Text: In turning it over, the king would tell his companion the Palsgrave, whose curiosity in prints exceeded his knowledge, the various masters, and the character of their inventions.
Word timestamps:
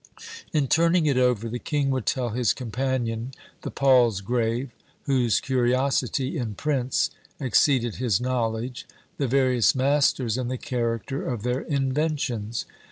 In 0.51 0.67
turning 0.67 1.05
it 1.05 1.15
over, 1.17 1.47
the 1.47 1.59
king 1.59 1.91
would 1.91 2.07
tell 2.07 2.29
his 2.29 2.53
companion 2.53 3.35
the 3.61 3.69
Palsgrave, 3.69 4.71
whose 5.03 5.39
curiosity 5.39 6.39
in 6.39 6.55
prints 6.55 7.11
exceeded 7.39 7.97
his 7.97 8.19
knowledge, 8.19 8.87
the 9.17 9.27
various 9.27 9.75
masters, 9.75 10.39
and 10.39 10.49
the 10.49 10.57
character 10.57 11.23
of 11.27 11.43
their 11.43 11.61
inventions. 11.61 12.65